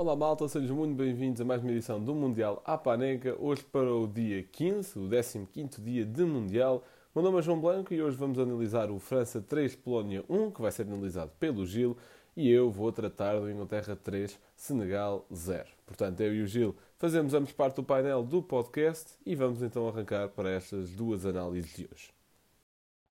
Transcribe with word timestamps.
Olá 0.00 0.16
malta, 0.16 0.48
sejam 0.48 0.74
muito 0.74 0.96
bem-vindos 0.96 1.42
a 1.42 1.44
mais 1.44 1.62
uma 1.62 1.72
edição 1.72 2.02
do 2.02 2.14
Mundial 2.14 2.62
à 2.64 2.78
Paneca. 2.78 3.36
Hoje 3.38 3.62
para 3.62 3.94
o 3.94 4.06
dia 4.08 4.42
15, 4.42 4.98
o 4.98 5.02
15º 5.10 5.78
dia 5.84 6.06
de 6.06 6.24
Mundial. 6.24 6.82
Meu 7.14 7.22
nome 7.22 7.38
é 7.38 7.42
João 7.42 7.60
Blanco 7.60 7.92
e 7.92 8.00
hoje 8.00 8.16
vamos 8.16 8.38
analisar 8.38 8.90
o 8.90 8.98
França 8.98 9.42
3, 9.42 9.76
Polónia 9.76 10.24
1, 10.26 10.52
que 10.52 10.62
vai 10.62 10.72
ser 10.72 10.86
analisado 10.86 11.32
pelo 11.38 11.66
Gil, 11.66 11.98
e 12.34 12.50
eu 12.50 12.70
vou 12.70 12.90
tratar 12.90 13.38
do 13.38 13.50
Inglaterra 13.50 13.94
3, 13.94 14.40
Senegal 14.56 15.26
0. 15.30 15.68
Portanto, 15.84 16.18
eu 16.22 16.34
e 16.34 16.42
o 16.44 16.46
Gil 16.46 16.74
fazemos 16.96 17.34
ambos 17.34 17.52
parte 17.52 17.76
do 17.76 17.84
painel 17.84 18.22
do 18.22 18.42
podcast 18.42 19.18
e 19.26 19.36
vamos 19.36 19.62
então 19.62 19.86
arrancar 19.86 20.30
para 20.30 20.48
estas 20.48 20.92
duas 20.92 21.26
análises 21.26 21.76
de 21.76 21.86
hoje. 21.92 22.10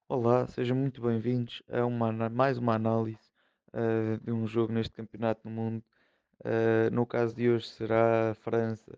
Olá, 0.08 0.48
sejam 0.48 0.76
muito 0.76 1.00
bem-vindos 1.04 1.62
a 1.70 1.86
uma, 1.86 2.12
mais 2.32 2.58
uma 2.58 2.74
análise 2.74 3.30
uh, 3.76 4.18
de 4.26 4.32
um 4.32 4.48
jogo 4.48 4.74
neste 4.74 4.96
campeonato 4.96 5.44
do 5.44 5.52
mundo. 5.52 5.84
Uh, 6.40 6.94
no 6.94 7.06
caso 7.06 7.36
de 7.36 7.50
hoje 7.50 7.68
será 7.68 8.34
França 8.36 8.98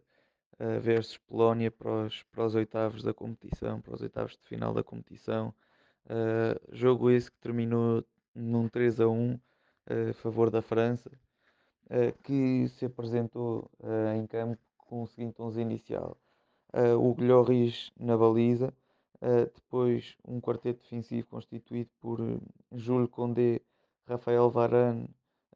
uh, 0.59 0.79
versus 0.79 1.17
Polónia 1.17 1.71
para 1.71 2.05
os, 2.05 2.23
para 2.23 2.45
os 2.45 2.55
oitavos 2.55 3.03
da 3.03 3.13
competição, 3.13 3.81
para 3.81 3.95
os 3.95 4.01
oitavos 4.01 4.33
de 4.33 4.43
final 4.47 4.73
da 4.73 4.83
competição. 4.83 5.53
jogo 6.71 7.09
esse 7.09 7.31
que 7.31 7.37
terminou 7.39 8.03
num 8.35 8.67
3 8.67 9.01
a 9.01 9.07
1 9.07 9.39
a 10.09 10.13
favor 10.13 10.49
da 10.49 10.61
França, 10.61 11.11
que 12.23 12.67
se 12.69 12.85
apresentou 12.85 13.69
em 14.15 14.25
campo 14.27 14.59
com 14.77 15.03
o 15.03 15.07
seguinte 15.07 15.41
11 15.41 15.61
inicial. 15.61 16.17
o 16.99 17.15
Lloris 17.21 17.91
na 17.99 18.17
baliza, 18.17 18.73
Uh, 19.21 19.45
depois 19.53 20.17
um 20.27 20.41
quarteto 20.41 20.81
defensivo 20.81 21.27
constituído 21.27 21.91
por 21.99 22.19
uh, 22.19 22.41
Júlio 22.71 23.07
Condé, 23.07 23.61
Rafael 24.07 24.49
Varane, 24.49 25.07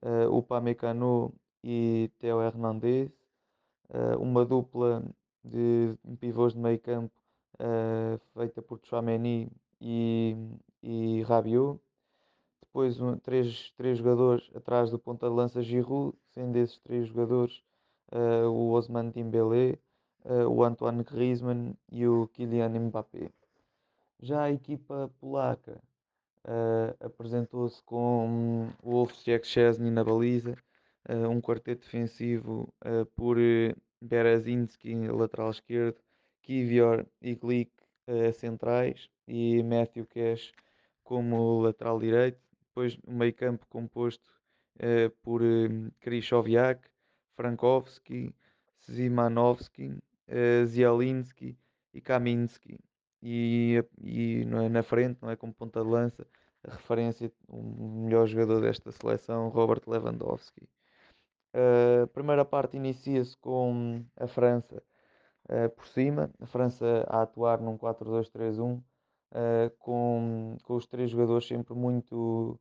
uh, 0.04 0.30
Upamecano 0.38 1.34
e 1.66 2.12
Theo 2.20 2.42
Hernandez. 2.42 3.12
Uh, 3.90 4.22
uma 4.22 4.46
dupla 4.46 5.04
de 5.44 5.96
pivôs 6.20 6.54
de 6.54 6.60
meio 6.60 6.80
campo 6.80 7.12
feita 8.34 8.62
por 8.62 8.80
Chouameni 8.84 9.50
e, 9.82 10.36
e 10.84 11.24
Rabiot. 11.24 11.80
Depois 12.62 13.00
um, 13.00 13.18
três, 13.18 13.72
três 13.78 13.98
jogadores 13.98 14.50
atrás 14.54 14.92
do 14.92 15.00
ponta 15.00 15.28
de 15.28 15.36
lança 15.36 15.62
Giroud, 15.62 16.16
sendo 16.34 16.58
esses 16.58 16.78
três 16.80 17.08
jogadores 17.08 17.64
o 18.52 18.72
Osman 18.72 19.10
Dembélé, 19.10 19.78
o 20.50 20.64
Antoine 20.64 21.04
Griezmann 21.04 21.76
e 21.92 22.06
o 22.08 22.28
Kylian 22.28 22.70
Mbappé. 22.70 23.32
Já 24.22 24.44
a 24.44 24.52
equipa 24.52 25.12
polaca 25.20 25.82
uh, 26.46 27.06
apresentou-se 27.06 27.82
com 27.84 28.70
o 28.82 28.92
Wolfsjak 28.92 29.46
Szczesny 29.46 29.92
na 29.92 30.04
baliza, 30.04 30.56
uh, 31.10 31.30
um 31.30 31.42
quarteto 31.42 31.84
defensivo 31.84 32.74
uh, 32.86 33.06
por 33.16 33.38
Berezinski, 34.02 34.96
lateral 35.08 35.52
esquerdo, 35.52 35.98
Kivior 36.42 37.06
e 37.22 37.36
Glick 37.36 37.72
centrais 38.36 39.10
e 39.28 39.64
Matthew 39.64 40.06
Cash 40.06 40.54
como 41.04 41.62
lateral 41.62 42.00
direito. 42.00 42.40
Depois 42.68 43.00
o 43.04 43.12
meio 43.12 43.34
campo 43.34 43.66
composto 43.68 44.32
por 45.24 45.42
um, 45.42 45.90
Krychowiak, 46.02 46.88
Frankowski, 47.36 48.32
Zimanowski, 48.88 49.98
Zielinski 50.68 51.58
e 51.96 52.02
Kaminski 52.02 52.78
e, 53.28 53.84
e 54.04 54.42
é, 54.44 54.70
na 54.70 54.84
frente, 54.84 55.18
não 55.20 55.32
é 55.32 55.36
como 55.36 55.52
ponta 55.52 55.82
de 55.82 55.90
lança, 55.90 56.28
a 56.64 56.72
referência, 56.72 57.32
o 57.48 58.04
melhor 58.06 58.28
jogador 58.28 58.62
desta 58.62 58.92
seleção, 58.92 59.50
Robert 59.50 59.82
Lewandowski. 59.88 60.70
A 62.04 62.08
primeira 62.08 62.44
parte 62.44 62.78
inicia-se 62.78 63.38
com 63.38 64.04
a 64.18 64.28
França 64.28 64.84
uh, 65.50 65.70
por 65.70 65.88
cima, 65.88 66.30
a 66.40 66.46
França 66.46 67.06
a 67.08 67.22
atuar 67.22 67.62
num 67.62 67.78
4-2-3-1, 67.78 68.78
uh, 68.78 68.84
com, 69.80 70.58
com 70.64 70.76
os 70.76 70.86
três 70.88 71.10
jogadores 71.10 71.48
sempre 71.48 71.74
muito, 71.74 72.60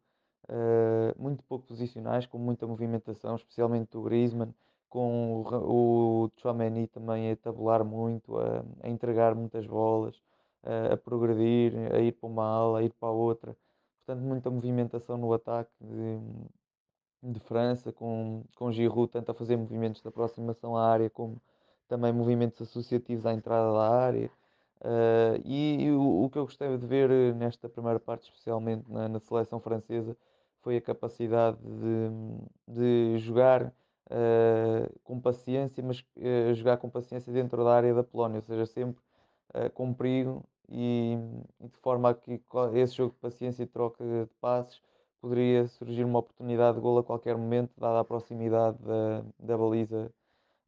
uh, 0.48 1.22
muito 1.22 1.42
pouco 1.44 1.66
posicionais, 1.66 2.26
com 2.26 2.38
muita 2.38 2.66
movimentação, 2.66 3.36
especialmente 3.36 3.96
o 3.96 4.02
Griezmann, 4.02 4.54
com 4.88 5.42
o, 5.42 6.24
o 6.26 6.30
Chouameni 6.36 6.86
também 6.86 7.30
a 7.30 7.36
tabular 7.36 7.84
muito, 7.84 8.38
a, 8.38 8.64
a 8.82 8.88
entregar 8.88 9.34
muitas 9.34 9.66
bolas 9.66 10.20
a, 10.92 10.96
progredir, 10.96 11.72
a 11.92 12.00
ir 12.00 12.12
para 12.12 12.28
uma 12.28 12.44
ala, 12.44 12.78
a 12.80 12.82
ir 12.82 12.92
para 12.94 13.08
a 13.08 13.12
outra. 13.12 13.56
Portanto, 14.06 14.24
muita 14.24 14.50
movimentação 14.50 15.16
no 15.16 15.32
ataque 15.32 15.72
de, 17.32 17.40
França, 17.40 17.92
com, 17.92 18.44
com 18.54 18.70
Giroud 18.70 19.10
tanto 19.10 19.30
a 19.30 19.34
fazer 19.34 19.56
movimentos 19.56 20.02
de 20.02 20.08
aproximação 20.08 20.76
à 20.76 20.86
área 20.86 21.08
como 21.08 21.40
também 21.88 22.12
movimentos 22.12 22.60
associativos 22.62 23.26
à 23.26 23.32
entrada 23.32 23.72
da 23.72 23.88
área. 23.88 24.30
Uh, 24.80 25.40
e, 25.44 25.90
o, 25.92 26.24
o, 26.24 26.30
que 26.30 26.38
eu 26.38 26.44
gostei 26.44 26.76
de 26.76 26.86
ver 26.86 27.34
nesta 27.34 27.68
primeira 27.68 27.98
parte, 27.98 28.24
especialmente 28.24 28.90
na, 28.90 29.08
na 29.08 29.18
seleção 29.18 29.58
francesa, 29.60 30.16
foi 30.60 30.76
a 30.76 30.80
capacidade 30.80 31.58
de, 31.58 33.14
de 33.14 33.18
jogar 33.18 33.66
uh, 33.66 35.00
com 35.02 35.20
paciência, 35.20 35.82
mas 35.82 36.00
uh, 36.16 36.54
jogar 36.54 36.76
com 36.76 36.90
paciência 36.90 37.32
dentro 37.32 37.64
da 37.64 37.74
área 37.74 37.94
da 37.94 38.02
Polónia, 38.02 38.36
ou 38.36 38.42
seja, 38.42 38.66
sempre 38.66 39.02
com 39.74 39.94
perigo 39.94 40.42
e, 40.68 41.16
e, 41.60 41.68
de 41.68 41.76
forma 41.78 42.10
a 42.10 42.14
que 42.14 42.42
esse 42.74 42.96
jogo 42.96 43.12
de 43.12 43.20
paciência 43.20 43.62
e 43.62 43.66
troca 43.66 44.02
de 44.04 44.26
passes 44.40 44.82
poderia 45.24 45.66
surgir 45.68 46.04
uma 46.04 46.18
oportunidade 46.18 46.76
de 46.76 46.82
gol 46.82 46.98
a 46.98 47.02
qualquer 47.02 47.34
momento, 47.34 47.72
dada 47.78 48.00
a 48.00 48.04
proximidade 48.04 48.76
da, 48.82 49.24
da 49.38 49.56
baliza 49.56 50.12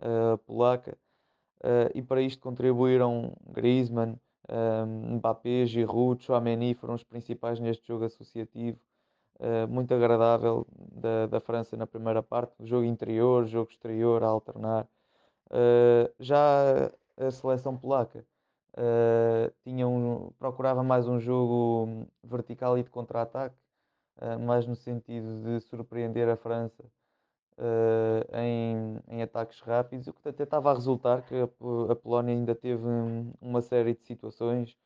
uh, 0.01 0.39
polaca. 0.39 0.97
Uh, 1.61 1.93
e 1.95 2.03
para 2.03 2.23
isto 2.23 2.41
contribuíram 2.41 3.35
Griezmann, 3.53 4.13
um, 4.13 4.17
eh, 4.49 4.85
Mbappé, 5.17 5.67
Giroud, 5.67 6.23
Chouameni 6.23 6.73
foram 6.75 6.95
os 6.95 7.03
principais 7.03 7.61
neste 7.61 7.87
jogo 7.87 8.05
associativo. 8.05 8.79
Uh, 9.39 9.69
muito 9.69 9.93
agradável 9.93 10.67
da, 10.71 11.27
da 11.27 11.41
França 11.41 11.77
na 11.77 11.87
primeira 11.87 12.23
parte, 12.23 12.55
jogo 12.61 12.85
interior, 12.85 13.45
jogo 13.47 13.71
exterior 13.71 14.23
a 14.23 14.29
alternar. 14.29 14.89
já 16.19 16.91
a 17.19 17.31
seleção 17.31 17.77
polaca 17.77 18.25
uh, 18.77 19.53
tinha 19.65 19.89
um, 19.89 20.31
procurava 20.39 20.83
mais 20.83 21.09
um 21.09 21.19
jogo 21.19 22.07
vertical 22.23 22.79
e 22.79 22.83
de 22.83 22.91
contra-ataque, 22.91 23.57
uh, 24.19 24.39
mais 24.39 24.67
no 24.67 24.77
sentido 24.77 25.43
de 25.43 25.61
surpreender 25.61 26.29
a 26.29 26.37
França 26.37 26.85
uh, 27.59 28.37
em, 28.37 28.99
em, 29.09 29.23
ataques 29.23 29.61
rápidos, 29.61 30.07
o 30.09 30.13
que 30.13 30.29
até 30.29 30.45
estava 30.45 30.71
a 30.71 30.75
resultar 30.75 31.23
que 31.23 31.35
a, 31.35 31.97
Polónia 31.97 32.35
ainda 32.35 32.55
teve 32.55 32.85
uma 33.41 33.63
série 33.63 33.95
de 33.95 34.03
situações 34.03 34.77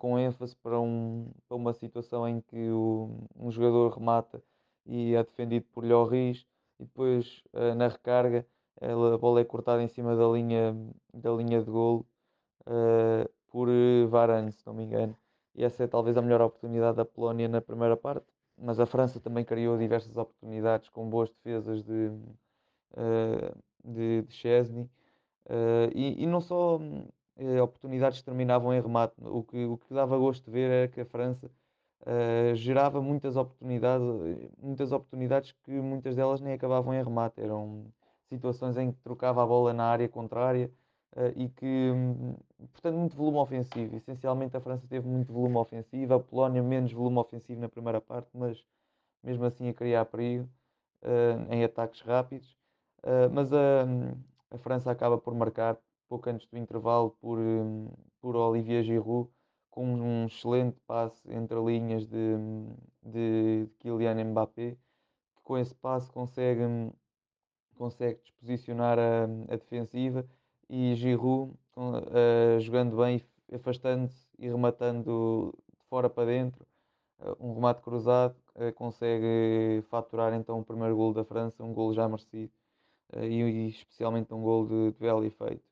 com 0.00 0.18
ênfase 0.18 0.56
para, 0.56 0.80
um, 0.80 1.30
para 1.48 1.56
uma 1.56 1.72
situação 1.72 2.26
em 2.28 2.40
que 2.40 2.70
o, 2.70 3.08
um 3.36 3.52
jogador 3.52 3.90
remata 3.96 4.42
e 4.84 5.14
é 5.14 5.22
defendido 5.22 5.64
por 5.72 5.84
Lloris 5.84 6.44
e 6.80 6.84
depois 6.84 7.44
na 7.76 7.86
recarga 7.86 8.44
a 8.80 9.18
bola 9.18 9.40
é 9.40 9.44
cortada 9.44 9.82
em 9.82 9.88
cima 9.88 10.16
da 10.16 10.26
linha, 10.26 10.74
da 11.12 11.30
linha 11.32 11.62
de 11.62 11.70
golo 11.70 12.06
uh, 12.62 13.28
por 13.48 13.68
eh, 13.68 14.06
Varane, 14.06 14.52
se 14.52 14.66
não 14.66 14.74
me 14.74 14.84
engano. 14.84 15.16
E 15.54 15.64
essa 15.64 15.84
é 15.84 15.86
talvez 15.86 16.16
a 16.16 16.22
melhor 16.22 16.40
oportunidade 16.40 16.96
da 16.96 17.04
Polónia 17.04 17.48
na 17.48 17.60
primeira 17.60 17.96
parte, 17.96 18.26
mas 18.60 18.78
a 18.78 18.86
França 18.86 19.18
também 19.20 19.44
criou 19.44 19.78
diversas 19.78 20.16
oportunidades 20.16 20.88
com 20.90 21.08
boas 21.08 21.30
defesas 21.30 21.82
de, 21.82 22.10
uh, 22.92 23.56
de, 23.84 24.22
de 24.22 24.34
Chesney. 24.34 24.84
Uh, 25.46 25.90
e, 25.94 26.22
e, 26.22 26.26
não 26.26 26.40
só 26.40 26.76
uh, 26.76 27.62
oportunidades 27.62 28.22
terminavam 28.22 28.74
em 28.74 28.80
remate, 28.80 29.14
o 29.18 29.42
que, 29.42 29.64
o 29.64 29.78
que 29.78 29.94
dava 29.94 30.16
gosto 30.18 30.44
de 30.44 30.50
ver 30.50 30.70
era 30.70 30.88
que 30.88 31.00
a 31.00 31.06
França 31.06 31.50
gerava 32.54 33.02
muitas 33.02 33.36
oportunidades, 33.36 34.06
muitas 34.56 34.90
oportunidades 34.90 35.52
que 35.62 35.70
muitas 35.70 36.16
delas 36.16 36.40
nem 36.40 36.54
acabavam 36.54 36.94
em 36.94 37.02
remate, 37.02 37.38
eram 37.42 37.92
situações 38.30 38.78
em 38.78 38.90
que 38.90 38.98
trocava 39.02 39.42
a 39.42 39.46
bola 39.46 39.74
na 39.74 39.84
área 39.84 40.08
contrária 40.08 40.72
e 41.36 41.48
que, 41.48 41.66
hum, 41.66 42.36
portanto, 42.72 42.96
muito 42.96 43.16
volume 43.16 43.38
ofensivo. 43.38 43.96
Essencialmente, 43.96 44.56
a 44.56 44.60
França 44.60 44.86
teve 44.88 45.08
muito 45.08 45.32
volume 45.32 45.56
ofensivo, 45.56 46.14
a 46.14 46.20
Polónia 46.20 46.62
menos 46.62 46.92
volume 46.92 47.18
ofensivo 47.18 47.60
na 47.60 47.68
primeira 47.68 48.00
parte, 48.00 48.28
mas 48.34 48.64
mesmo 49.22 49.44
assim 49.44 49.68
a 49.68 49.74
criar 49.74 50.04
perigo 50.06 50.48
uh, 51.02 51.52
em 51.52 51.64
ataques 51.64 52.00
rápidos. 52.02 52.56
Uh, 53.02 53.30
mas 53.32 53.52
a, 53.52 53.84
a 54.50 54.58
França 54.58 54.90
acaba 54.90 55.18
por 55.18 55.34
marcar 55.34 55.76
pouco 56.08 56.28
antes 56.28 56.46
do 56.48 56.58
intervalo 56.58 57.10
por, 57.20 57.38
um, 57.38 57.88
por 58.20 58.36
Olivier 58.36 58.82
Giroud 58.82 59.30
com 59.70 59.86
um 59.86 60.26
excelente 60.26 60.78
passe 60.86 61.22
entre 61.32 61.58
linhas 61.60 62.06
de, 62.06 62.36
de, 63.02 63.66
de 63.66 63.70
Kylian 63.78 64.24
Mbappé 64.24 64.76
que 65.36 65.42
com 65.42 65.56
esse 65.56 65.74
passe 65.74 66.10
consegue, 66.10 66.62
hum, 66.62 66.92
consegue 67.76 68.20
disposicionar 68.22 68.98
a, 68.98 69.24
a 69.24 69.56
defensiva 69.56 70.28
e 70.70 70.94
Giroud 70.94 71.52
uh, 71.76 72.60
jogando 72.60 72.96
bem, 72.96 73.20
afastando-se 73.52 74.28
e 74.38 74.48
rematando 74.48 75.52
de 75.68 75.84
fora 75.88 76.08
para 76.08 76.26
dentro, 76.26 76.64
uh, 77.18 77.36
um 77.40 77.54
remate 77.54 77.82
cruzado, 77.82 78.36
uh, 78.54 78.72
consegue 78.74 79.82
faturar 79.90 80.32
então 80.32 80.60
o 80.60 80.64
primeiro 80.64 80.96
golo 80.96 81.12
da 81.12 81.24
França, 81.24 81.64
um 81.64 81.74
golo 81.74 81.92
já 81.92 82.08
merecido. 82.08 82.52
e, 83.20 83.68
especialmente 83.68 84.32
um 84.32 84.42
gol 84.42 84.66
de, 84.66 84.92
de 84.92 84.98
belo 84.98 85.24
efeito. 85.24 85.64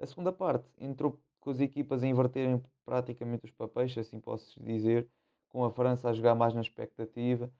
A 0.00 0.06
segunda 0.06 0.32
parte 0.32 0.68
entrou 0.80 1.16
com 1.40 1.50
as 1.50 1.60
equipas 1.60 2.02
a 2.02 2.08
inverterem 2.08 2.60
praticamente 2.84 3.44
os 3.44 3.52
papéis, 3.52 3.96
assim 3.96 4.18
posso 4.20 4.60
dizer, 4.60 5.08
com 5.48 5.64
a 5.64 5.70
França 5.70 6.08
a 6.08 6.12
jogar 6.12 6.34
mais 6.34 6.54
na 6.54 6.60
expectativa, 6.60 7.50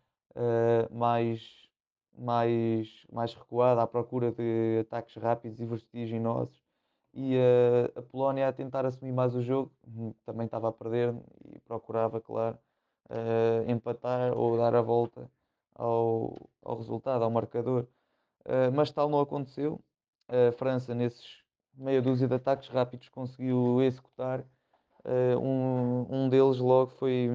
mais, 0.91 1.69
mais, 2.17 3.07
mais 3.13 3.35
recuada 3.35 3.83
à 3.83 3.87
procura 3.87 4.33
de 4.33 4.81
ataques 4.81 5.15
rápidos 5.17 5.61
e 5.61 5.67
vertiginosos 5.67 6.70
e 7.15 7.37
a, 7.37 7.99
a 8.01 8.03
Polónia 8.03 8.49
a 8.49 8.53
tentar 8.53 8.87
assumir 8.87 9.13
mais 9.13 9.35
o 9.35 9.43
jogo, 9.43 9.73
hum, 9.87 10.15
também 10.25 10.47
estava 10.47 10.69
a 10.69 10.73
perder 10.73 11.15
e 11.55 11.59
procurava, 11.61 12.21
claro, 12.21 12.59
uh, 13.11 13.71
empatar 13.71 14.37
ou 14.37 14.57
dar 14.57 14.75
a 14.75 14.83
volta 14.83 15.31
ao, 15.75 16.51
ao 16.63 16.77
resultado, 16.79 17.25
ao 17.25 17.31
marcador. 17.31 17.87
Uh, 18.45 18.73
mas 18.75 18.91
tal 18.91 19.09
não 19.09 19.21
aconteceu. 19.21 19.81
A 20.29 20.53
França, 20.53 20.95
nesses 20.95 21.43
meia 21.75 22.01
dúzia 22.03 22.29
de 22.29 22.35
ataques 22.35 22.69
rápidos, 22.69 23.09
conseguiu 23.09 23.83
executar. 23.83 24.45
Um, 25.43 26.07
um 26.25 26.29
deles 26.29 26.59
logo 26.59 26.91
foi, 26.93 27.29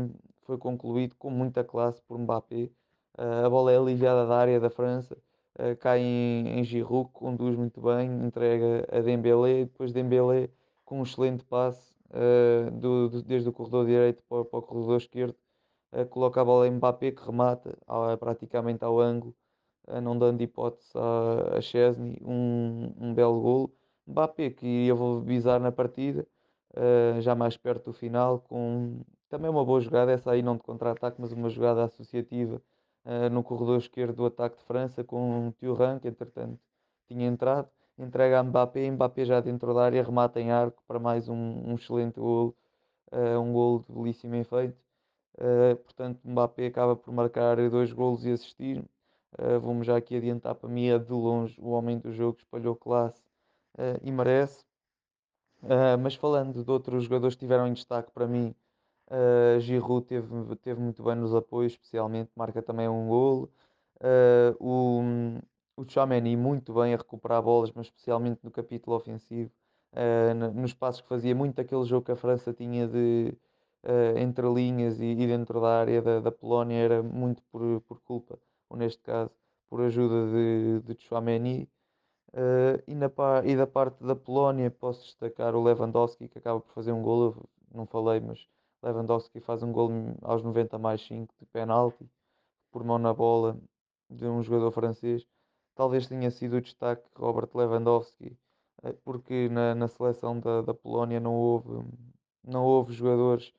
foi 0.43 0.57
concluído 0.57 1.15
com 1.15 1.29
muita 1.29 1.63
classe 1.63 2.01
por 2.03 2.17
Mbappé. 2.19 2.69
a 3.17 3.49
bola 3.49 3.71
é 3.71 3.77
aliviada 3.77 4.27
da 4.27 4.37
área 4.37 4.59
da 4.59 4.69
França 4.69 5.17
uh, 5.59 5.75
cai 5.77 5.99
em, 5.99 6.59
em 6.59 6.63
Giroud, 6.63 7.09
conduz 7.11 7.55
muito 7.55 7.81
bem, 7.81 8.09
entrega 8.25 8.85
a 8.91 8.99
Dembélé, 9.01 9.61
e 9.61 9.65
depois 9.65 9.91
Dembélé 9.93 10.49
com 10.83 10.99
um 10.99 11.03
excelente 11.03 11.43
passe 11.45 11.93
uh, 12.11 12.71
do, 12.71 13.09
do, 13.09 13.23
desde 13.23 13.49
o 13.49 13.53
corredor 13.53 13.85
direito 13.85 14.23
para, 14.29 14.45
para 14.45 14.59
o 14.59 14.61
corredor 14.61 14.97
esquerdo, 14.97 15.35
uh, 15.93 16.05
coloca 16.07 16.41
a 16.41 16.45
bola 16.45 16.67
em 16.67 16.71
Mbappé 16.71 17.11
que 17.11 17.25
remata 17.25 17.77
ao, 17.87 18.17
praticamente 18.17 18.83
ao 18.83 18.99
ângulo, 18.99 19.35
não 20.01 20.17
dando 20.17 20.41
hipótese 20.41 20.89
a, 20.95 21.57
a 21.57 21.61
Chesney, 21.61 22.19
um, 22.23 22.91
um 22.99 23.13
belo 23.13 23.39
golo. 23.39 23.73
Mbappé 24.07 24.49
que 24.49 24.65
ia 24.65 24.95
visar 25.23 25.59
na 25.59 25.71
partida, 25.71 26.27
já 27.21 27.35
mais 27.35 27.55
perto 27.57 27.85
do 27.85 27.93
final, 27.93 28.39
com 28.39 29.01
também 29.29 29.49
uma 29.49 29.65
boa 29.65 29.79
jogada, 29.79 30.11
essa 30.11 30.31
aí 30.31 30.41
não 30.41 30.55
de 30.55 30.63
contra-ataque, 30.63 31.19
mas 31.19 31.31
uma 31.31 31.49
jogada 31.49 31.83
associativa 31.83 32.61
uh, 33.05 33.29
no 33.31 33.43
corredor 33.43 33.77
esquerdo 33.77 34.15
do 34.15 34.25
ataque 34.25 34.57
de 34.57 34.63
França 34.63 35.03
com 35.03 35.51
Thuram, 35.59 35.99
que 35.99 36.07
entretanto 36.07 36.59
tinha 37.07 37.27
entrado, 37.27 37.69
entrega 37.97 38.39
a 38.39 38.43
Mbappé, 38.43 38.89
Mbappé 38.91 39.25
já 39.25 39.39
dentro 39.39 39.73
da 39.73 39.83
área 39.85 40.03
remata 40.03 40.39
em 40.39 40.51
arco 40.51 40.83
para 40.87 40.99
mais 40.99 41.29
um, 41.29 41.35
um 41.35 41.75
excelente 41.75 42.19
gol, 42.19 42.55
uh, 43.11 43.39
um 43.39 43.53
gol 43.53 43.79
de 43.79 43.91
belíssimo 43.91 44.35
efeito. 44.35 44.77
Uh, 45.37 45.75
portanto, 45.77 46.19
Mbappé 46.23 46.67
acaba 46.67 46.95
por 46.95 47.13
marcar 47.13 47.57
dois 47.69 47.91
golos 47.91 48.25
e 48.25 48.31
assistir. 48.31 48.79
Uh, 49.37 49.59
vamos 49.59 49.85
já 49.85 49.97
aqui 49.97 50.15
adiantar 50.15 50.55
para 50.55 50.69
mim, 50.69 50.87
é 50.87 50.97
de 50.97 51.11
longe 51.11 51.59
o 51.59 51.71
homem 51.71 51.97
do 51.99 52.11
jogo, 52.11 52.37
espalhou 52.39 52.75
classe 52.75 53.21
uh, 53.77 53.99
e 54.01 54.11
merece. 54.11 54.65
mas 56.01 56.15
falando 56.15 56.63
de 56.63 56.71
outros 56.71 57.03
jogadores 57.05 57.35
que 57.35 57.39
tiveram 57.39 57.67
em 57.67 57.73
destaque 57.73 58.11
para 58.11 58.27
mim, 58.27 58.55
Uh, 59.07 59.59
Giroud 59.59 60.05
teve, 60.07 60.27
teve 60.57 60.81
muito 60.81 61.03
bem 61.03 61.15
nos 61.15 61.33
apoios, 61.35 61.73
especialmente, 61.73 62.31
marca 62.35 62.61
também 62.61 62.87
um 62.89 63.07
golo. 63.07 63.51
Uh, 63.97 64.55
o, 64.59 65.01
o 65.77 66.37
muito 66.37 66.73
bem 66.73 66.93
a 66.93 66.97
recuperar 66.97 67.41
bolas, 67.41 67.71
mas 67.73 67.87
especialmente 67.87 68.39
no 68.43 68.51
capítulo 68.51 68.95
ofensivo, 68.95 69.51
uh, 69.93 70.33
nos 70.53 70.73
passos 70.73 71.01
que 71.01 71.07
fazia 71.07 71.35
muito 71.35 71.59
aquele 71.61 71.85
jogo 71.85 72.05
que 72.05 72.11
a 72.11 72.15
França 72.15 72.53
tinha 72.53 72.87
de 72.87 73.33
entre 74.17 74.47
linhas 74.51 74.99
e, 74.99 75.05
e, 75.05 75.27
dentro 75.27 75.61
da 75.61 75.79
área 75.79 76.01
da, 76.01 76.19
da 76.19 76.31
Polónia 76.31 76.75
era 76.75 77.03
muito 77.03 77.43
por, 77.51 77.81
por 77.81 77.99
culpa, 78.01 78.39
ou 78.67 78.75
neste 78.77 78.99
caso, 79.03 79.29
por 79.69 79.79
ajuda 79.81 80.25
de, 80.31 80.79
de. 80.81 80.95
Uh, 82.35 82.83
e, 82.85 82.93
na, 82.95 83.09
e 83.45 83.55
da 83.55 83.65
parte 83.65 84.03
da 84.03 84.15
Polónia 84.15 84.69
posso 84.69 85.03
destacar 85.05 85.55
o 85.55 85.63
Lewandowski 85.63 86.27
que 86.27 86.37
acaba 86.37 86.59
por 86.59 86.73
fazer 86.73 86.91
um 86.91 87.01
golo, 87.01 87.47
não 87.73 87.85
falei, 87.85 88.19
mas 88.19 88.45
Lewandowski 88.85 89.39
faz 89.39 89.63
um 89.63 89.71
gol 89.71 89.89
aos 90.21 90.43
90 90.43 90.77
mais 90.77 91.01
5 91.01 91.33
de 91.39 91.45
penalti, 91.47 92.07
por 92.71 92.83
mão 92.83 92.99
na 92.99 93.13
bola 93.13 93.57
de 94.09 94.25
um 94.27 94.43
jogador 94.43 94.71
francês. 94.71 95.25
Talvez 95.75 96.07
tenha 96.07 96.29
sido 96.29 96.57
o 96.57 96.61
destaque 96.61 97.03
Robert 97.15 97.49
Lewandowski, 97.53 98.37
eh, 98.83 98.93
porque 99.03 99.49
na, 99.49 99.73
na 99.75 99.87
seleção 99.87 100.39
da, 100.39 100.61
da 100.61 100.73
Polónia 100.73 101.19
não 101.19 101.33
houve, 101.33 101.83
não 102.43 102.63
houve 102.63 102.93
jogadores 102.93 103.51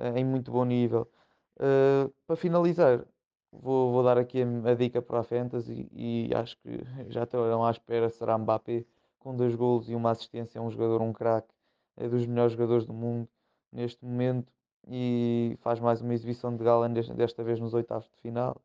uh, 0.00 0.16
em 0.16 0.24
muito 0.24 0.50
bom 0.50 0.64
nível. 0.64 1.08
Uh, 1.56 2.10
para 2.26 2.36
finalizar, 2.36 3.04
vou, 3.52 3.92
vou 3.92 4.02
dar 4.02 4.18
aqui 4.18 4.42
a, 4.42 4.70
a, 4.70 4.74
dica 4.74 5.02
para 5.02 5.20
a 5.20 5.24
Fantasy 5.24 5.88
e 5.92 6.30
acho 6.34 6.56
que 6.58 6.80
já 7.12 7.24
estão 7.24 7.64
à 7.64 7.70
espera, 7.70 8.08
será 8.10 8.38
Mbappé 8.38 8.86
com 9.18 9.36
dois 9.36 9.54
golos 9.54 9.90
e 9.90 9.94
uma 9.94 10.12
assistência, 10.12 10.62
um 10.62 10.70
jogador, 10.70 11.02
um 11.02 11.12
craque, 11.12 11.52
é 11.96 12.08
dos 12.08 12.26
melhores 12.26 12.52
jogadores 12.52 12.86
do 12.86 12.94
mundo 12.94 13.28
neste 13.72 14.04
momento 14.04 14.50
e 14.88 15.56
faz 15.60 15.80
mais 15.80 16.00
uma 16.00 16.14
exibição 16.14 16.56
de 16.56 16.64
gala 16.64 16.88
desta 16.88 17.42
vez 17.42 17.60
nos 17.60 17.74
oitavos 17.74 18.08
de 18.08 18.16
final 18.16 18.60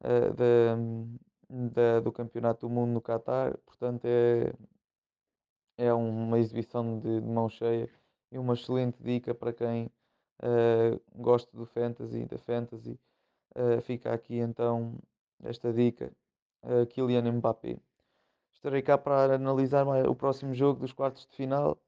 uh, 0.00 0.32
de, 0.34 1.70
de, 1.70 2.00
do 2.02 2.12
Campeonato 2.12 2.66
do 2.66 2.70
Mundo 2.70 2.92
no 2.92 3.00
Qatar. 3.00 3.56
Portanto, 3.58 4.04
é, 4.04 4.52
é 5.76 5.92
uma 5.92 6.38
exibição 6.38 6.98
de, 6.98 7.20
de 7.20 7.26
mão 7.26 7.48
cheia 7.48 7.88
e 8.30 8.38
uma 8.38 8.54
excelente 8.54 9.02
dica 9.02 9.34
para 9.34 9.52
quem 9.52 9.86
uh, 10.42 11.00
gosta 11.14 11.56
do 11.56 11.66
Fantasy, 11.66 12.24
da 12.26 12.38
Fantasy. 12.38 12.98
Uh, 13.56 13.80
fica 13.82 14.12
aqui 14.12 14.38
então 14.38 14.98
esta 15.42 15.72
dica, 15.72 16.12
uh, 16.62 16.86
Kylian 16.86 17.30
Mbappé. 17.32 17.78
Estarei 18.52 18.82
cá 18.82 18.96
para 18.96 19.34
analisar 19.34 19.86
o 20.08 20.14
próximo 20.14 20.54
jogo 20.54 20.80
dos 20.80 20.92
quartos 20.92 21.26
de 21.26 21.36
final 21.36 21.78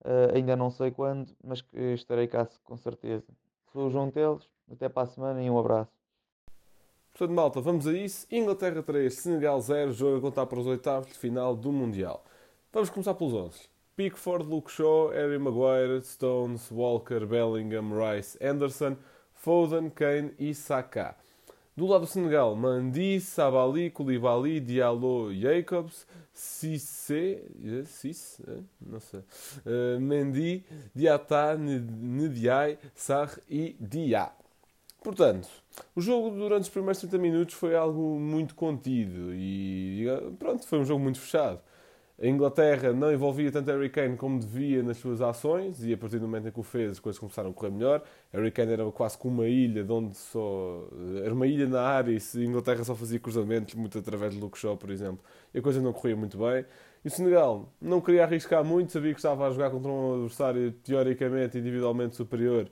Uh, 0.00 0.34
ainda 0.34 0.54
não 0.54 0.70
sei 0.70 0.90
quando, 0.90 1.34
mas 1.42 1.64
estarei 1.94 2.26
cá 2.26 2.46
com 2.64 2.76
certeza. 2.76 3.26
Sou 3.72 3.86
o 3.86 3.90
João 3.90 4.10
Teles, 4.10 4.48
até 4.70 4.88
para 4.88 5.02
a 5.02 5.06
semana 5.06 5.42
e 5.42 5.50
um 5.50 5.58
abraço. 5.58 5.90
Portanto, 7.12 7.34
malta, 7.34 7.60
vamos 7.60 7.86
a 7.86 7.92
isso. 7.92 8.26
Inglaterra 8.30 8.82
3, 8.82 9.14
Senegal 9.14 9.60
0, 9.60 9.92
jogo 9.92 10.18
a 10.18 10.20
contar 10.20 10.46
para 10.46 10.58
os 10.58 10.66
oitavos 10.66 11.08
de 11.08 11.14
final 11.14 11.54
do 11.54 11.72
Mundial. 11.72 12.24
Vamos 12.72 12.90
começar 12.90 13.14
pelos 13.14 13.32
11. 13.32 13.68
Pickford, 13.96 14.44
Luke 14.44 14.70
Shaw, 14.70 15.10
Harry 15.10 15.38
Maguire, 15.38 16.02
Stones, 16.02 16.70
Walker, 16.72 17.24
Bellingham, 17.24 17.92
Rice, 17.92 18.36
Anderson, 18.44 18.96
Foden, 19.32 19.90
Kane 19.90 20.34
e 20.38 20.52
Saka. 20.52 21.16
Do 21.76 21.86
lado 21.86 22.02
do 22.02 22.06
Senegal, 22.06 22.54
Mandi, 22.54 23.20
Sabali, 23.20 23.90
Koulibaly, 23.90 24.60
Diallo, 24.60 25.34
Jacobs, 25.34 26.06
Cissé, 26.32 27.42
Cisse, 27.84 28.40
eh, 28.46 28.60
não 28.80 29.00
sei, 29.00 29.20
uh, 29.20 30.00
Mendy, 30.00 30.64
Diatá, 30.94 31.56
Ndiaye, 31.56 32.78
Sarr 32.94 33.40
e 33.50 33.74
Dia. 33.80 34.30
Portanto, 35.02 35.48
o 35.96 36.00
jogo 36.00 36.30
durante 36.30 36.62
os 36.62 36.68
primeiros 36.68 37.00
30 37.00 37.18
minutos 37.18 37.54
foi 37.56 37.74
algo 37.74 38.20
muito 38.20 38.54
contido 38.54 39.34
e 39.34 40.06
pronto, 40.38 40.64
foi 40.64 40.78
um 40.78 40.84
jogo 40.84 41.02
muito 41.02 41.18
fechado. 41.18 41.60
A 42.22 42.26
Inglaterra 42.26 42.92
não 42.92 43.12
envolvia 43.12 43.50
tanto 43.50 43.68
Harry 43.72 43.90
Kane 43.90 44.16
como 44.16 44.38
devia 44.38 44.84
nas 44.84 44.98
suas 44.98 45.20
ações 45.20 45.84
e 45.84 45.92
a 45.92 45.98
partir 45.98 46.20
do 46.20 46.28
momento 46.28 46.46
em 46.46 46.52
que 46.52 46.60
o 46.60 46.62
fez 46.62 46.92
as 46.92 47.00
coisas 47.00 47.18
começaram 47.18 47.50
a 47.50 47.52
correr 47.52 47.72
melhor. 47.72 48.04
Harry 48.32 48.52
Kane 48.52 48.72
era 48.72 48.88
quase 48.92 49.18
como 49.18 49.42
uma 49.42 49.48
ilha 49.48 49.82
de 49.82 49.90
onde 49.90 50.16
só... 50.16 50.86
Era 51.24 51.34
uma 51.34 51.46
ilha 51.46 51.66
na 51.66 51.82
área 51.82 52.12
e 52.12 52.16
a 52.16 52.44
Inglaterra 52.44 52.84
só 52.84 52.94
fazia 52.94 53.18
cruzamentos 53.18 53.74
muito 53.74 53.98
através 53.98 54.32
de 54.32 54.40
Luke 54.40 54.56
Shaw, 54.56 54.76
por 54.76 54.90
exemplo. 54.90 55.24
E 55.52 55.58
a 55.58 55.62
coisa 55.62 55.82
não 55.82 55.92
corria 55.92 56.14
muito 56.14 56.38
bem. 56.38 56.64
E 57.04 57.08
o 57.08 57.10
Senegal 57.10 57.68
não 57.80 58.00
queria 58.00 58.22
arriscar 58.22 58.64
muito, 58.64 58.92
sabia 58.92 59.12
que 59.12 59.18
estava 59.18 59.48
a 59.48 59.50
jogar 59.50 59.70
contra 59.70 59.90
um 59.90 60.14
adversário 60.14 60.70
teoricamente, 60.84 61.58
individualmente 61.58 62.14
superior. 62.14 62.70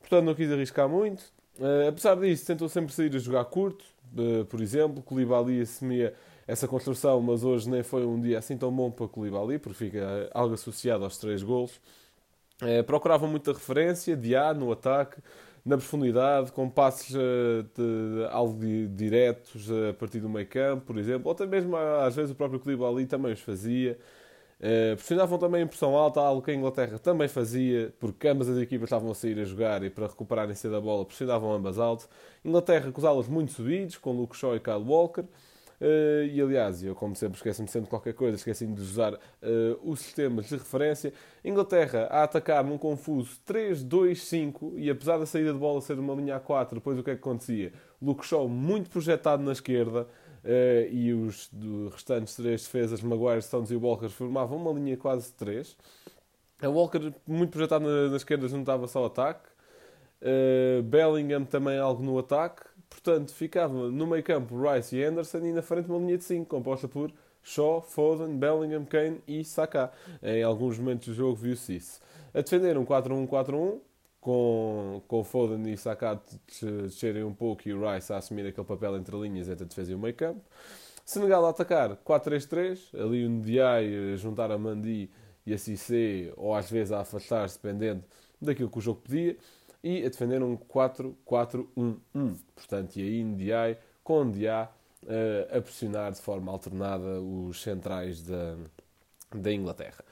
Portanto, 0.00 0.24
não 0.24 0.34
quis 0.34 0.52
arriscar 0.52 0.86
muito. 0.86 1.22
Uh, 1.58 1.88
apesar 1.88 2.14
disso, 2.16 2.46
tentou 2.46 2.68
sempre 2.68 2.92
sair 2.92 3.14
a 3.16 3.18
jogar 3.18 3.44
curto. 3.46 3.84
Uh, 4.14 4.44
por 4.44 4.60
exemplo, 4.60 5.02
Koulibaly 5.02 5.62
assumia 5.62 6.14
essa 6.46 6.66
construção, 6.66 7.20
mas 7.20 7.44
hoje 7.44 7.68
nem 7.70 7.82
foi 7.82 8.04
um 8.04 8.20
dia 8.20 8.38
assim 8.38 8.56
tão 8.56 8.72
bom 8.72 8.90
para 8.90 9.08
Koulibaly, 9.08 9.58
porque 9.58 9.78
fica 9.78 10.30
algo 10.32 10.54
associado 10.54 11.04
aos 11.04 11.16
três 11.16 11.42
golos. 11.42 11.80
É, 12.60 12.82
procuravam 12.82 13.28
muita 13.28 13.52
referência 13.52 14.16
de 14.16 14.36
A 14.36 14.54
no 14.54 14.70
ataque, 14.70 15.20
na 15.64 15.76
profundidade, 15.76 16.50
com 16.52 16.68
passes 16.68 17.14
uh, 17.14 17.62
de, 17.74 18.26
algo 18.30 18.58
de, 18.58 18.88
diretos 18.88 19.70
a 19.70 19.94
partir 19.94 20.20
do 20.20 20.28
meio 20.28 20.46
campo, 20.46 20.86
por 20.86 20.98
exemplo, 20.98 21.28
ou 21.28 21.32
até 21.32 21.46
mesmo 21.46 21.76
às 21.76 22.16
vezes 22.16 22.32
o 22.32 22.34
próprio 22.34 22.58
Koulibaly 22.60 23.06
também 23.06 23.32
os 23.32 23.40
fazia. 23.40 23.98
Uh, 24.58 24.94
pressionavam 24.94 25.38
também 25.38 25.62
em 25.62 25.66
pressão 25.66 25.96
alta, 25.96 26.20
algo 26.20 26.40
que 26.42 26.50
a 26.52 26.54
Inglaterra 26.54 26.98
também 26.98 27.26
fazia, 27.28 27.92
porque 27.98 28.28
ambas 28.28 28.48
as 28.48 28.58
equipas 28.58 28.86
estavam 28.86 29.10
a 29.10 29.14
sair 29.14 29.38
a 29.40 29.44
jogar 29.44 29.82
e 29.82 29.90
para 29.90 30.06
recuperarem 30.06 30.54
cedo 30.54 30.76
a 30.76 30.80
bola 30.80 31.04
pressionavam 31.04 31.52
ambas 31.52 31.78
alto. 31.78 32.08
Inglaterra 32.44 32.88
acusá-las 32.88 33.28
muito 33.28 33.52
subidos, 33.52 33.96
com 33.98 34.12
Luke 34.12 34.36
Shaw 34.36 34.54
e 34.56 34.60
Kyle 34.60 34.84
Walker. 34.84 35.24
Uh, 35.82 36.24
e 36.30 36.40
aliás, 36.40 36.84
eu 36.84 36.94
como 36.94 37.16
sempre 37.16 37.38
esqueço-me 37.38 37.66
sempre 37.66 37.86
de 37.86 37.90
qualquer 37.90 38.14
coisa, 38.14 38.36
esqueci-me 38.36 38.72
de 38.72 38.80
usar 38.80 39.14
uh, 39.14 39.18
os 39.82 39.98
sistemas 39.98 40.48
de 40.48 40.54
referência. 40.54 41.12
Inglaterra 41.44 42.06
a 42.08 42.22
atacar 42.22 42.62
num 42.62 42.78
confuso 42.78 43.36
3-2-5 43.44 44.74
e 44.76 44.88
apesar 44.88 45.18
da 45.18 45.26
saída 45.26 45.52
de 45.52 45.58
bola 45.58 45.80
ser 45.80 45.98
uma 45.98 46.14
linha 46.14 46.38
A4, 46.38 46.74
depois 46.74 46.96
o 46.96 47.02
que 47.02 47.10
é 47.10 47.14
que 47.14 47.20
acontecia? 47.20 47.72
Luke 48.00 48.24
Shaw 48.24 48.48
muito 48.48 48.90
projetado 48.90 49.42
na 49.42 49.50
esquerda, 49.50 50.06
uh, 50.44 50.88
e 50.88 51.12
os 51.12 51.50
restantes 51.90 52.36
três 52.36 52.62
defesas, 52.62 53.02
Maguire, 53.02 53.42
Stones 53.42 53.72
e 53.72 53.76
Walker, 53.76 54.08
formavam 54.08 54.58
uma 54.58 54.72
linha 54.72 54.96
quase 54.96 55.30
de 55.30 55.34
três. 55.34 55.76
A 56.60 56.68
Walker, 56.68 57.12
muito 57.26 57.50
projetado 57.50 57.84
na, 57.84 58.08
na 58.08 58.16
esquerda, 58.16 58.46
juntava 58.46 58.86
só 58.86 59.04
ataque. 59.04 59.48
Uh, 60.20 60.80
Bellingham 60.84 61.44
também 61.44 61.76
algo 61.76 62.04
no 62.04 62.16
ataque. 62.16 62.62
Portanto, 62.92 63.32
ficava 63.32 63.90
no 63.90 64.06
meio 64.06 64.22
campo 64.22 64.54
Rice 64.62 64.96
e 64.96 65.02
Anderson 65.02 65.38
e 65.38 65.52
na 65.52 65.62
frente 65.62 65.88
uma 65.88 65.98
linha 65.98 66.18
de 66.18 66.24
5, 66.24 66.46
composta 66.46 66.86
por 66.86 67.12
Shaw, 67.42 67.82
Foden, 67.82 68.36
Bellingham, 68.36 68.84
Kane 68.84 69.20
e 69.26 69.44
Saka. 69.44 69.90
Em 70.22 70.42
alguns 70.42 70.78
momentos 70.78 71.08
do 71.08 71.14
jogo 71.14 71.34
viu-se 71.34 71.76
isso. 71.76 72.00
A 72.32 72.40
defender 72.40 72.78
um 72.78 72.86
4-1-4-1, 72.86 73.80
com, 74.20 75.02
com 75.08 75.24
Foden 75.24 75.72
e 75.72 75.76
Saka 75.76 76.20
descerem 76.60 77.24
um 77.24 77.34
pouco 77.34 77.68
e 77.68 77.74
o 77.74 77.92
Rice 77.92 78.12
a 78.12 78.18
assumir 78.18 78.46
aquele 78.46 78.66
papel 78.66 78.96
entre 78.96 79.16
linhas 79.16 79.48
entre 79.48 79.64
a 79.64 79.66
defesa 79.66 79.90
e 79.90 79.94
o 79.94 79.98
meio 79.98 80.14
campo. 80.14 80.40
Senegal 81.04 81.44
a 81.44 81.50
atacar 81.50 81.96
4-3-3, 81.96 82.78
ali 82.94 83.26
o 83.26 83.28
Ndiaye 83.28 84.16
juntar 84.16 84.52
a 84.52 84.56
Mandi 84.56 85.10
e 85.44 85.52
a 85.52 85.58
Cissé, 85.58 86.32
ou 86.36 86.54
às 86.54 86.70
vezes 86.70 86.92
a 86.92 87.00
afastar-se, 87.00 87.60
dependendo 87.60 88.04
daquilo 88.40 88.70
que 88.70 88.78
o 88.78 88.80
jogo 88.80 89.00
pedia, 89.02 89.36
e 89.82 90.04
a 90.04 90.08
defender 90.08 90.42
um 90.42 90.56
4-4-1-1. 90.56 91.96
Portanto, 92.54 92.96
e 92.96 93.02
aí 93.02 93.24
Ndiaye 93.24 93.78
com 94.04 94.24
Ndiaye 94.24 94.68
uh, 95.04 95.56
a 95.56 95.60
pressionar 95.60 96.12
de 96.12 96.20
forma 96.20 96.52
alternada 96.52 97.20
os 97.20 97.60
centrais 97.60 98.22
da, 98.22 98.56
da 99.34 99.52
Inglaterra. 99.52 100.04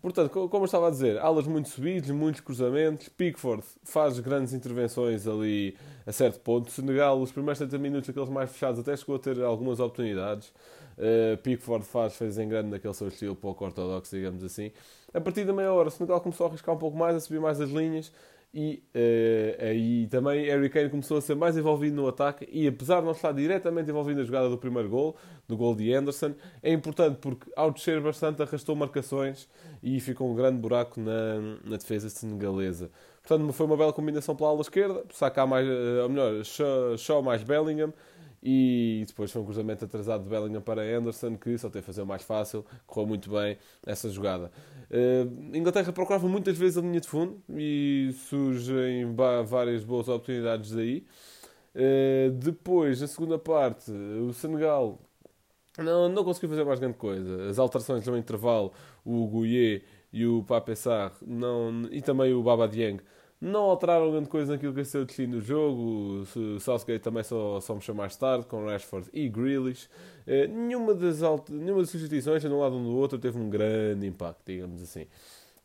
Portanto, 0.00 0.48
como 0.48 0.62
eu 0.62 0.66
estava 0.66 0.88
a 0.88 0.90
dizer, 0.90 1.18
alas 1.18 1.46
muito 1.46 1.68
subidas, 1.68 2.10
muitos 2.10 2.40
cruzamentos. 2.40 3.08
Pickford 3.08 3.62
faz 3.84 4.18
grandes 4.20 4.52
intervenções 4.52 5.26
ali 5.26 5.76
a 6.06 6.12
certo 6.12 6.40
ponto. 6.40 6.70
Senegal, 6.70 7.20
os 7.20 7.32
primeiros 7.32 7.58
70 7.58 7.78
minutos, 7.78 8.10
aqueles 8.10 8.28
mais 8.28 8.50
fechados, 8.50 8.80
até 8.80 8.96
chegou 8.96 9.16
a 9.16 9.18
ter 9.18 9.40
algumas 9.42 9.80
oportunidades. 9.80 10.52
Uh, 10.96 11.36
Pickford 11.42 11.84
faz, 11.84 12.16
fez 12.16 12.38
em 12.38 12.48
grande 12.48 12.70
naquele 12.70 12.94
seu 12.94 13.08
estilo 13.08 13.36
pouco 13.36 13.64
ortodoxo, 13.64 14.16
digamos 14.16 14.42
assim. 14.42 14.72
A 15.14 15.20
partir 15.20 15.44
da 15.44 15.52
meia 15.52 15.72
hora, 15.72 15.90
Senegal 15.90 16.20
começou 16.20 16.46
a 16.46 16.48
arriscar 16.48 16.74
um 16.74 16.78
pouco 16.78 16.96
mais, 16.96 17.16
a 17.16 17.20
subir 17.20 17.40
mais 17.40 17.60
as 17.60 17.70
linhas 17.70 18.12
e 18.52 18.82
uh, 18.94 19.64
aí 19.64 20.06
também 20.06 20.46
Harry 20.46 20.70
Kane 20.70 20.88
começou 20.88 21.18
a 21.18 21.20
ser 21.20 21.34
mais 21.34 21.56
envolvido 21.56 21.94
no 21.94 22.08
ataque 22.08 22.48
e 22.50 22.66
apesar 22.66 23.00
de 23.00 23.06
não 23.06 23.12
estar 23.12 23.32
diretamente 23.32 23.90
envolvido 23.90 24.20
na 24.20 24.26
jogada 24.26 24.48
do 24.48 24.56
primeiro 24.56 24.88
gol, 24.88 25.16
do 25.46 25.56
gol 25.56 25.74
de 25.74 25.92
Anderson, 25.92 26.34
é 26.62 26.72
importante 26.72 27.18
porque 27.20 27.50
ao 27.54 27.70
descer 27.70 28.00
bastante 28.00 28.42
arrastou 28.42 28.74
marcações 28.74 29.48
e 29.82 30.00
ficou 30.00 30.30
um 30.30 30.34
grande 30.34 30.58
buraco 30.58 30.98
na, 30.98 31.58
na 31.64 31.76
defesa 31.76 32.08
senegalesa. 32.08 32.90
Portanto, 33.22 33.52
foi 33.52 33.66
uma 33.66 33.76
bela 33.76 33.92
combinação 33.92 34.34
pela 34.34 34.48
ala 34.48 34.62
esquerda, 34.62 35.04
sacar 35.12 35.46
mais, 35.46 35.66
eh, 35.68 36.02
ou 36.02 36.08
melhor, 36.08 36.42
Shaw 36.96 37.22
mais 37.22 37.42
Bellingham, 37.42 37.92
e 38.42 39.04
depois 39.06 39.30
foi 39.32 39.42
um 39.42 39.44
cruzamento 39.44 39.84
atrasado 39.84 40.22
de 40.22 40.30
Bellingham 40.30 40.60
para 40.60 40.82
Anderson, 40.82 41.36
que 41.36 41.56
só 41.58 41.68
teve 41.68 41.80
a 41.80 41.82
fazer 41.82 42.02
o 42.02 42.06
mais 42.06 42.22
fácil, 42.22 42.64
correu 42.86 43.08
muito 43.08 43.30
bem 43.30 43.58
essa 43.84 44.08
jogada. 44.08 44.50
Uh, 44.90 45.56
Inglaterra 45.56 45.92
procurava 45.92 46.28
muitas 46.28 46.56
vezes 46.56 46.78
a 46.78 46.80
linha 46.80 47.00
de 47.00 47.08
fundo 47.08 47.42
e 47.50 48.14
surgem 48.28 49.14
várias 49.46 49.84
boas 49.84 50.08
oportunidades 50.08 50.70
daí. 50.70 51.04
Uh, 51.74 52.30
depois, 52.32 53.00
na 53.00 53.06
segunda 53.06 53.38
parte, 53.38 53.90
o 53.90 54.32
Senegal 54.32 54.98
não, 55.76 56.08
não 56.08 56.24
conseguiu 56.24 56.48
fazer 56.48 56.64
mais 56.64 56.78
grande 56.78 56.96
coisa. 56.96 57.48
As 57.48 57.58
alterações 57.58 58.06
no 58.06 58.16
intervalo, 58.16 58.72
o 59.04 59.26
Gouillet 59.26 59.84
e 60.12 60.26
o 60.26 60.42
Pape 60.42 60.74
Sarr, 60.74 61.12
não, 61.26 61.86
e 61.90 62.00
também 62.00 62.32
o 62.32 62.42
Baba 62.42 62.66
Dieng 62.66 63.00
não 63.40 63.62
alteraram 63.62 64.10
grande 64.10 64.28
coisa 64.28 64.52
naquilo 64.52 64.74
que 64.74 64.80
é 64.80 65.00
o 65.00 65.04
destino 65.04 65.38
do 65.38 65.40
jogo. 65.40 66.24
O 66.36 66.60
Southgate 66.60 67.00
também 67.00 67.22
só, 67.22 67.60
só 67.60 67.74
mexeu 67.74 67.94
mais 67.94 68.16
tarde, 68.16 68.46
com 68.46 68.64
Rashford 68.64 69.08
e 69.12 69.28
Grealish. 69.28 69.88
Eh, 70.26 70.46
nenhuma, 70.48 70.94
das 70.94 71.20
nenhuma 71.48 71.80
das 71.80 71.90
substituições, 71.90 72.42
de 72.42 72.48
um 72.48 72.58
lado 72.58 72.76
ou 72.76 72.82
do 72.82 72.96
outro, 72.96 73.18
teve 73.18 73.38
um 73.38 73.48
grande 73.48 74.06
impacto, 74.06 74.42
digamos 74.44 74.82
assim. 74.82 75.06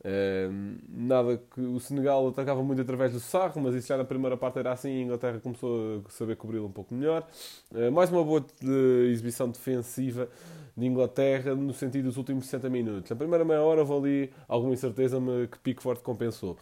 Eh, 0.05 0.49
nada 0.89 1.37
que 1.37 1.61
o 1.61 1.79
Senegal 1.79 2.27
atacava 2.27 2.61
muito 2.61 2.81
através 2.81 3.13
do 3.13 3.19
Sarro, 3.19 3.61
mas 3.61 3.73
isso 3.73 3.87
já 3.87 3.97
na 3.97 4.03
primeira 4.03 4.35
parte 4.35 4.59
era 4.59 4.71
assim 4.73 4.89
a 4.89 5.01
Inglaterra 5.01 5.39
começou 5.39 6.03
a 6.05 6.09
saber 6.09 6.35
cobri-lo 6.35 6.67
um 6.67 6.71
pouco 6.71 6.93
melhor. 6.93 7.25
Eh, 7.73 7.89
mais 7.89 8.11
uma 8.11 8.23
boa 8.23 8.41
de 8.61 9.09
exibição 9.11 9.49
defensiva 9.49 10.29
de 10.75 10.85
Inglaterra 10.85 11.55
no 11.55 11.73
sentido 11.73 12.05
dos 12.05 12.17
últimos 12.17 12.45
60 12.45 12.69
minutos. 12.69 13.09
Na 13.09 13.15
primeira 13.15 13.45
meia 13.45 13.61
hora 13.61 13.81
houve 13.81 13.93
ali 13.93 14.33
alguma 14.47 14.73
incerteza 14.73 15.19
que 15.49 15.57
Pickford 15.59 16.01
compensou 16.01 16.57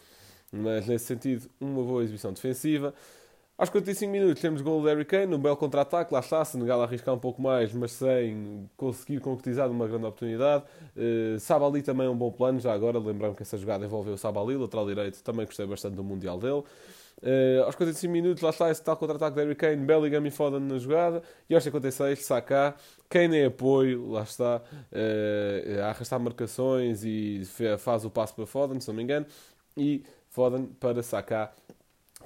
mas 0.52 0.86
nesse 0.86 1.06
sentido, 1.06 1.48
uma 1.58 1.82
boa 1.82 2.02
exibição 2.02 2.32
defensiva. 2.32 2.94
Aos 3.56 3.70
45 3.70 4.10
minutos 4.10 4.42
temos 4.42 4.60
gol 4.60 4.82
de 4.82 4.88
Harry 4.88 5.04
Kane, 5.04 5.34
um 5.34 5.38
belo 5.38 5.56
contra-ataque, 5.56 6.12
lá 6.12 6.20
está, 6.20 6.44
Senegal 6.44 6.80
a 6.80 6.84
arriscar 6.84 7.14
um 7.14 7.18
pouco 7.18 7.40
mais, 7.40 7.72
mas 7.72 7.92
sem 7.92 8.68
conseguir 8.76 9.20
concretizar 9.20 9.70
uma 9.70 9.86
grande 9.86 10.04
oportunidade. 10.04 10.64
Uh, 10.96 11.38
Sabali 11.38 11.80
também 11.80 12.06
é 12.06 12.10
um 12.10 12.16
bom 12.16 12.32
plano, 12.32 12.58
já 12.58 12.72
agora, 12.72 12.98
lembrando 12.98 13.36
que 13.36 13.42
essa 13.42 13.56
jogada 13.56 13.84
envolveu 13.84 14.14
o 14.14 14.18
Sabali, 14.18 14.56
lateral 14.56 14.86
direito, 14.86 15.22
também 15.22 15.46
gostei 15.46 15.66
bastante 15.66 15.94
do 15.94 16.02
Mundial 16.02 16.38
dele. 16.38 16.64
Uh, 17.22 17.62
aos 17.64 17.76
45 17.76 18.12
minutos, 18.12 18.42
lá 18.42 18.50
está 18.50 18.68
esse 18.68 18.82
tal 18.82 18.96
contra-ataque 18.96 19.36
de 19.36 19.42
Harry 19.42 19.54
Kane, 19.54 19.86
Bellingham 19.86 20.26
e 20.26 20.30
Foden 20.32 20.58
na 20.58 20.78
jogada. 20.78 21.22
E 21.48 21.54
aos 21.54 21.62
56, 21.62 22.24
Saka, 22.24 22.74
Kane 23.08 23.36
em 23.36 23.44
apoio, 23.44 24.10
lá 24.10 24.22
está, 24.22 24.60
uh, 24.60 25.82
a 25.82 25.90
arrastar 25.90 26.18
marcações 26.18 27.04
e 27.04 27.42
faz 27.78 28.04
o 28.04 28.10
passo 28.10 28.34
para 28.34 28.44
Foden, 28.44 28.80
se 28.80 28.88
não 28.88 28.94
me 28.94 29.04
engano. 29.04 29.26
E 29.76 30.02
Foden 30.32 30.64
para 30.80 31.02
sacar 31.02 31.54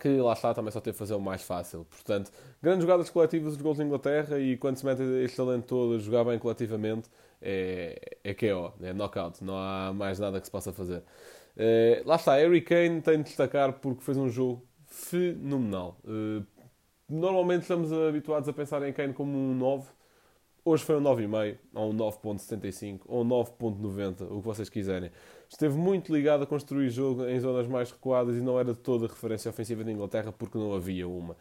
que 0.01 0.09
lá 0.19 0.33
está, 0.33 0.55
também 0.55 0.71
só 0.71 0.81
teve 0.81 0.97
fazer 0.97 1.15
o 1.15 1.21
mais 1.21 1.43
fácil. 1.43 1.85
Portanto, 1.91 2.31
grandes 2.63 2.83
jogadas 2.83 3.11
coletivas 3.11 3.55
dos 3.55 3.63
gols 3.63 3.79
da 3.79 3.85
Inglaterra 3.85 4.39
e 4.39 4.57
quando 4.57 4.77
se 4.77 4.87
mete 4.87 5.03
este 5.25 5.37
talento 5.37 5.65
todo 5.65 5.95
a 5.95 5.99
jogar 5.99 6.25
bem 6.25 6.39
coletivamente, 6.39 7.09
é, 7.41 7.99
é 8.23 8.35
KO, 8.35 8.73
é 8.83 8.93
knockout, 8.93 9.43
não 9.43 9.57
há 9.57 9.93
mais 9.93 10.19
nada 10.19 10.39
que 10.39 10.47
se 10.47 10.51
possa 10.51 10.73
fazer. 10.73 11.03
É, 11.57 12.03
lá 12.05 12.17
está, 12.17 12.37
Harry 12.37 12.61
Kane 12.61 13.01
tem 13.01 13.19
de 13.19 13.25
destacar 13.25 13.73
porque 13.73 14.03
fez 14.03 14.17
um 14.17 14.29
jogo 14.29 14.63
fenomenal. 14.87 15.97
É, 16.07 16.43
normalmente 17.09 17.63
estamos 17.63 17.93
habituados 17.93 18.49
a 18.49 18.53
pensar 18.53 18.87
em 18.87 18.93
Kane 18.93 19.15
como 19.15 19.37
um 19.37 19.55
9, 19.55 19.89
hoje 20.65 20.85
foi 20.85 20.97
um 20.97 21.03
9,5, 21.03 21.57
ou 21.75 21.91
um 21.91 21.97
9.75, 21.97 23.01
ou 23.07 23.25
um 23.25 23.29
9.90, 23.29 24.23
o 24.31 24.41
que 24.41 24.47
vocês 24.47 24.69
quiserem 24.69 25.11
esteve 25.49 25.77
muito 25.77 26.13
ligado 26.13 26.43
a 26.43 26.47
construir 26.47 26.91
jogo 26.91 27.27
em 27.27 27.39
zonas 27.41 27.67
mais 27.67 27.91
recuadas 27.91 28.37
e 28.37 28.41
não 28.41 28.59
era 28.59 28.73
de 28.73 28.79
toda 28.79 29.07
referência 29.07 29.49
ofensiva 29.49 29.85
da 29.85 29.93
Inglaterra 29.93 30.33
porque 30.33 30.59
não 30.59 30.75
havia 30.75 31.09
uma. 31.09 31.37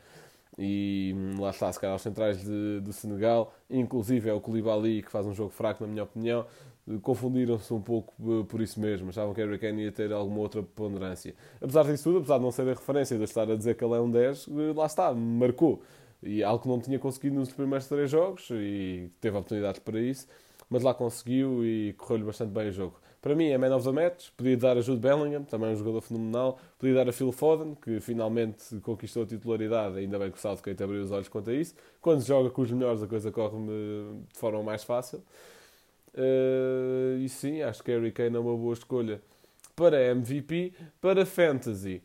E 0.57 1.13
hum, 1.15 1.41
lá 1.41 1.49
está, 1.49 1.71
se 1.71 1.79
calhar 1.79 1.95
os 1.95 2.01
centrais 2.01 2.41
de 2.41 2.93
Senegal, 2.93 3.53
inclusive 3.69 4.29
é 4.29 4.33
o 4.33 4.39
Koulibaly 4.39 5.03
que 5.03 5.11
faz 5.11 5.25
um 5.25 5.33
jogo 5.33 5.49
fraco, 5.49 5.83
na 5.83 5.91
minha 5.91 6.03
opinião, 6.03 6.45
confundiram-se 7.01 7.73
um 7.73 7.81
pouco 7.81 8.13
eh, 8.21 8.45
por 8.47 8.61
isso 8.61 8.79
mesmo. 8.79 9.09
Achavam 9.09 9.33
que 9.33 9.41
Harry 9.41 9.57
Kane 9.57 9.83
ia 9.83 9.91
ter 9.91 10.11
alguma 10.11 10.39
outra 10.39 10.61
ponderância. 10.61 11.33
Apesar 11.61 11.83
disso 11.83 12.03
tudo, 12.03 12.19
apesar 12.19 12.37
de 12.37 12.43
não 12.43 12.51
ser 12.51 12.63
a 12.63 12.73
referência 12.73 13.17
de 13.17 13.23
estar 13.23 13.49
a 13.49 13.55
dizer 13.55 13.75
que 13.75 13.83
ele 13.83 13.95
é 13.95 13.99
um 13.99 14.09
10, 14.09 14.47
eh, 14.47 14.73
lá 14.75 14.85
está, 14.85 15.13
marcou. 15.13 15.81
E 16.21 16.43
algo 16.43 16.61
que 16.63 16.67
não 16.69 16.79
tinha 16.79 16.99
conseguido 16.99 17.35
nos 17.35 17.51
primeiros 17.51 17.87
três 17.87 18.09
jogos 18.09 18.49
e 18.51 19.09
teve 19.19 19.35
oportunidades 19.37 19.79
para 19.79 19.99
isso, 19.99 20.27
mas 20.69 20.81
lá 20.83 20.93
conseguiu 20.93 21.63
e 21.65 21.93
correu-lhe 21.93 22.23
bastante 22.23 22.51
bem 22.51 22.69
o 22.69 22.71
jogo. 22.71 22.99
Para 23.25 23.33
mim 23.33 23.47
é 23.47 23.57
man 23.57 23.75
of 23.75 23.83
the 23.83 23.91
match. 23.91 24.29
Podia 24.37 24.55
dar 24.55 24.77
a 24.77 24.81
Jude 24.81 24.99
Bellingham, 24.99 25.43
também 25.43 25.73
um 25.73 25.75
jogador 25.75 25.99
fenomenal. 25.99 26.59
Podia 26.77 26.93
dar 26.93 27.09
a 27.09 27.11
Phil 27.11 27.31
Foden, 27.31 27.73
que 27.73 27.99
finalmente 27.99 28.79
conquistou 28.81 29.23
a 29.23 29.25
titularidade. 29.25 29.97
Ainda 29.97 30.19
bem 30.19 30.29
que 30.29 30.37
o 30.37 30.39
Southgate 30.39 30.83
abriu 30.83 31.01
os 31.01 31.09
olhos 31.09 31.27
quanto 31.27 31.49
a 31.49 31.53
isso. 31.55 31.73
Quando 31.99 32.21
se 32.21 32.27
joga 32.27 32.51
com 32.51 32.61
os 32.61 32.69
melhores, 32.69 33.01
a 33.01 33.07
coisa 33.07 33.31
corre 33.31 33.57
de 33.57 34.37
forma 34.37 34.61
mais 34.61 34.83
fácil. 34.83 35.23
Uh, 36.13 37.17
e 37.17 37.27
sim, 37.27 37.63
acho 37.63 37.83
que 37.83 37.89
Harry 37.89 38.11
Kane 38.11 38.35
é 38.35 38.39
uma 38.39 38.55
boa 38.55 38.75
escolha 38.75 39.19
para 39.75 39.99
MVP. 40.11 40.73
Para 41.01 41.25
Fantasy, 41.25 42.03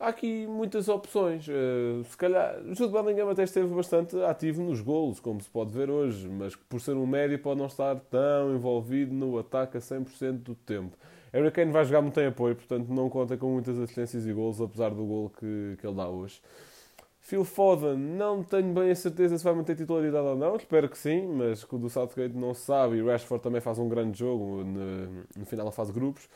há 0.00 0.08
aqui 0.08 0.46
muitas 0.46 0.88
opções. 0.88 1.46
Uh, 1.46 2.02
se 2.04 2.16
calhar, 2.16 2.56
Jude 2.72 2.92
Bellingham 2.92 3.28
até 3.28 3.44
esteve 3.44 3.72
bastante 3.72 4.16
ativo 4.22 4.62
nos 4.62 4.80
golos, 4.80 5.20
como 5.20 5.40
se 5.40 5.48
pode 5.50 5.70
ver 5.70 5.90
hoje, 5.90 6.26
mas 6.26 6.56
por 6.56 6.80
ser 6.80 6.96
um 6.96 7.06
médio 7.06 7.38
pode 7.38 7.60
não 7.60 7.66
estar 7.66 8.00
tão 8.10 8.54
envolvido 8.54 9.14
no 9.14 9.38
ataque 9.38 9.76
a 9.76 9.80
100% 9.80 10.38
do 10.38 10.54
tempo. 10.54 10.96
Harry 11.32 11.50
Kane 11.52 11.70
vai 11.70 11.84
jogar 11.84 12.00
muito 12.00 12.18
em 12.18 12.26
apoio, 12.26 12.56
portanto 12.56 12.88
não 12.88 13.08
conta 13.08 13.36
com 13.36 13.50
muitas 13.50 13.78
assistências 13.78 14.26
e 14.26 14.32
golos, 14.32 14.60
apesar 14.60 14.90
do 14.90 15.04
gol 15.04 15.30
que, 15.38 15.76
que 15.78 15.86
ele 15.86 15.94
dá 15.94 16.08
hoje. 16.08 16.40
Phil 17.20 17.44
Foden, 17.44 17.96
não 17.96 18.42
tenho 18.42 18.72
bem 18.72 18.90
a 18.90 18.96
certeza 18.96 19.38
se 19.38 19.44
vai 19.44 19.54
manter 19.54 19.76
titularidade 19.76 20.26
ou 20.26 20.36
não, 20.36 20.56
espero 20.56 20.88
que 20.88 20.98
sim, 20.98 21.28
mas 21.28 21.62
quando 21.62 21.84
o 21.84 21.90
Southgate 21.90 22.34
não 22.34 22.54
sabe 22.54 22.96
e 22.96 23.02
Rashford 23.02 23.44
também 23.44 23.60
faz 23.60 23.78
um 23.78 23.88
grande 23.88 24.18
jogo 24.18 24.64
no, 24.64 25.24
no 25.36 25.46
final 25.46 25.66
da 25.66 25.70
fase 25.70 25.92
de 25.92 26.00
grupos. 26.00 26.28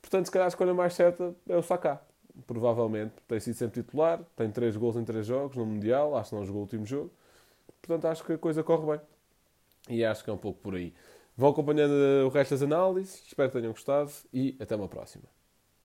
Portanto, 0.00 0.26
se 0.26 0.32
calhar 0.32 0.46
a 0.46 0.48
escolha 0.48 0.74
mais 0.74 0.94
certa 0.94 1.32
é 1.48 1.56
o 1.56 1.62
Saka 1.62 2.00
provavelmente 2.46 3.14
tem 3.28 3.40
sido 3.40 3.54
sempre 3.54 3.82
titular, 3.82 4.22
tem 4.36 4.50
3 4.50 4.76
gols 4.76 4.96
em 4.96 5.04
3 5.04 5.26
jogos 5.26 5.56
no 5.56 5.64
Mundial, 5.66 6.16
acho 6.16 6.30
que 6.30 6.36
não 6.36 6.44
jogou 6.44 6.60
o 6.60 6.64
último 6.64 6.84
jogo. 6.84 7.10
Portanto, 7.80 8.06
acho 8.06 8.24
que 8.24 8.32
a 8.32 8.38
coisa 8.38 8.62
corre 8.62 8.86
bem. 8.86 9.00
E 9.88 10.04
acho 10.04 10.24
que 10.24 10.30
é 10.30 10.32
um 10.32 10.38
pouco 10.38 10.60
por 10.60 10.74
aí. 10.74 10.94
Vão 11.36 11.50
acompanhando 11.50 11.92
o 12.24 12.28
resto 12.28 12.52
das 12.52 12.62
análises, 12.62 13.22
espero 13.26 13.50
que 13.50 13.58
tenham 13.58 13.72
gostado 13.72 14.10
e 14.32 14.56
até 14.60 14.74
uma 14.76 14.88
próxima. 14.88 15.24